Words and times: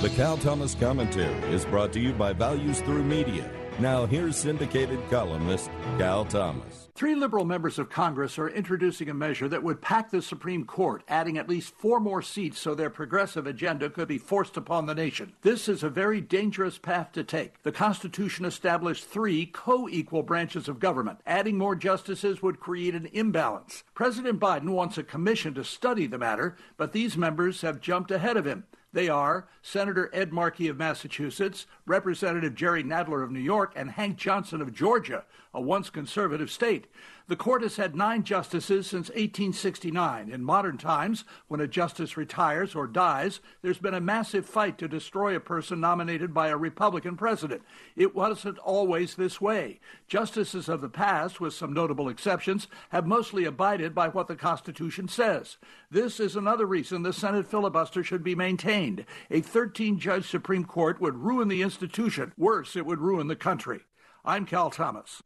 The 0.00 0.08
Cal 0.16 0.38
Thomas 0.38 0.74
Commentary 0.74 1.52
is 1.52 1.66
brought 1.66 1.92
to 1.92 2.00
you 2.00 2.14
by 2.14 2.32
Values 2.32 2.80
Through 2.80 3.04
Media. 3.04 3.50
Now, 3.78 4.06
here's 4.06 4.34
syndicated 4.34 4.98
columnist 5.10 5.70
Cal 5.98 6.24
Thomas. 6.24 6.88
Three 6.94 7.14
liberal 7.14 7.44
members 7.44 7.78
of 7.78 7.90
Congress 7.90 8.38
are 8.38 8.48
introducing 8.48 9.10
a 9.10 9.14
measure 9.14 9.46
that 9.48 9.62
would 9.62 9.82
pack 9.82 10.10
the 10.10 10.22
Supreme 10.22 10.64
Court, 10.64 11.02
adding 11.06 11.36
at 11.36 11.50
least 11.50 11.74
four 11.74 12.00
more 12.00 12.22
seats 12.22 12.58
so 12.58 12.74
their 12.74 12.88
progressive 12.88 13.46
agenda 13.46 13.90
could 13.90 14.08
be 14.08 14.16
forced 14.16 14.56
upon 14.56 14.86
the 14.86 14.94
nation. 14.94 15.34
This 15.42 15.68
is 15.68 15.82
a 15.82 15.90
very 15.90 16.22
dangerous 16.22 16.78
path 16.78 17.12
to 17.12 17.22
take. 17.22 17.62
The 17.62 17.70
Constitution 17.70 18.46
established 18.46 19.04
three 19.04 19.44
co 19.44 19.86
equal 19.86 20.22
branches 20.22 20.66
of 20.66 20.80
government. 20.80 21.20
Adding 21.26 21.58
more 21.58 21.76
justices 21.76 22.40
would 22.40 22.58
create 22.58 22.94
an 22.94 23.10
imbalance. 23.12 23.84
President 23.92 24.40
Biden 24.40 24.70
wants 24.70 24.96
a 24.96 25.02
commission 25.02 25.52
to 25.54 25.62
study 25.62 26.06
the 26.06 26.16
matter, 26.16 26.56
but 26.78 26.92
these 26.92 27.18
members 27.18 27.60
have 27.60 27.82
jumped 27.82 28.10
ahead 28.10 28.38
of 28.38 28.46
him. 28.46 28.64
They 28.92 29.08
are 29.08 29.46
Senator 29.62 30.10
Ed 30.12 30.32
Markey 30.32 30.66
of 30.68 30.76
Massachusetts, 30.76 31.66
Representative 31.86 32.54
Jerry 32.54 32.82
Nadler 32.82 33.22
of 33.22 33.30
New 33.30 33.40
York, 33.40 33.72
and 33.76 33.90
Hank 33.90 34.16
Johnson 34.16 34.60
of 34.60 34.74
Georgia, 34.74 35.24
a 35.54 35.60
once 35.60 35.90
conservative 35.90 36.50
state. 36.50 36.86
The 37.28 37.36
court 37.36 37.62
has 37.62 37.76
had 37.76 37.94
nine 37.94 38.24
justices 38.24 38.88
since 38.88 39.08
1869. 39.10 40.30
In 40.30 40.42
modern 40.42 40.76
times, 40.78 41.24
when 41.46 41.60
a 41.60 41.68
justice 41.68 42.16
retires 42.16 42.74
or 42.74 42.88
dies, 42.88 43.38
there's 43.62 43.78
been 43.78 43.94
a 43.94 44.00
massive 44.00 44.46
fight 44.46 44.78
to 44.78 44.88
destroy 44.88 45.36
a 45.36 45.40
person 45.40 45.78
nominated 45.78 46.34
by 46.34 46.48
a 46.48 46.56
Republican 46.56 47.16
president. 47.16 47.62
It 47.94 48.16
wasn't 48.16 48.58
always 48.58 49.14
this 49.14 49.40
way. 49.40 49.78
Justices 50.08 50.68
of 50.68 50.80
the 50.80 50.88
past, 50.88 51.40
with 51.40 51.54
some 51.54 51.72
notable 51.72 52.08
exceptions, 52.08 52.66
have 52.88 53.06
mostly 53.06 53.44
abided 53.44 53.94
by 53.94 54.08
what 54.08 54.26
the 54.26 54.34
Constitution 54.34 55.06
says. 55.06 55.56
This 55.88 56.18
is 56.18 56.34
another 56.34 56.66
reason 56.66 57.02
the 57.02 57.12
Senate 57.12 57.46
filibuster 57.46 58.02
should 58.02 58.24
be 58.24 58.34
maintained. 58.34 58.79
A 59.30 59.40
13 59.40 59.98
judge 59.98 60.28
Supreme 60.28 60.64
Court 60.64 61.00
would 61.00 61.16
ruin 61.16 61.48
the 61.48 61.62
institution. 61.62 62.32
Worse, 62.38 62.76
it 62.76 62.86
would 62.86 63.00
ruin 63.00 63.28
the 63.28 63.36
country. 63.36 63.80
I'm 64.24 64.46
Cal 64.46 64.70
Thomas. 64.70 65.22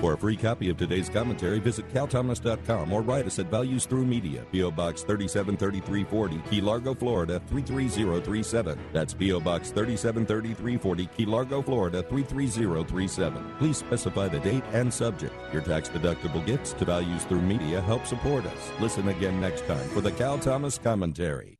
For 0.00 0.12
a 0.12 0.18
free 0.18 0.36
copy 0.36 0.68
of 0.70 0.76
today's 0.76 1.08
commentary, 1.08 1.58
visit 1.58 1.88
calthomas.com 1.92 2.92
or 2.92 3.02
write 3.02 3.26
us 3.26 3.38
at 3.38 3.46
Values 3.46 3.86
Through 3.86 4.06
Media, 4.06 4.44
P.O. 4.52 4.70
Box 4.72 5.02
373340, 5.02 6.50
Key 6.50 6.60
Largo, 6.60 6.94
Florida 6.94 7.40
33037. 7.48 8.78
That's 8.92 9.14
P.O. 9.14 9.40
Box 9.40 9.70
373340, 9.70 11.06
Key 11.16 11.26
Largo, 11.26 11.62
Florida 11.62 12.02
33037. 12.02 13.54
Please 13.58 13.76
specify 13.78 14.28
the 14.28 14.40
date 14.40 14.64
and 14.72 14.92
subject. 14.92 15.34
Your 15.52 15.62
tax 15.62 15.88
deductible 15.88 16.44
gifts 16.44 16.72
to 16.74 16.84
Values 16.84 17.24
Through 17.24 17.42
Media 17.42 17.80
help 17.80 18.04
support 18.06 18.44
us. 18.46 18.72
Listen 18.80 19.08
again 19.08 19.40
next 19.40 19.64
time 19.66 19.88
for 19.90 20.00
the 20.00 20.12
Cal 20.12 20.38
Thomas 20.38 20.76
Commentary. 20.76 21.54